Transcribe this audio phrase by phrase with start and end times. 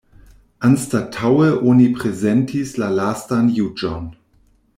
[0.69, 4.11] Anstataŭe oni prezentis la Lastan Juĝon.